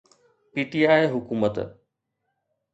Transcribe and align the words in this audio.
P 0.51 0.61
T 0.69 0.79
I 0.93 1.09
حڪومت 1.13 1.55